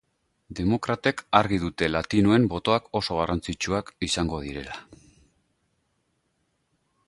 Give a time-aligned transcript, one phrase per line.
[0.59, 4.81] Demokratek argi dute latinoen botoak oso garrantzitsuak izango direla.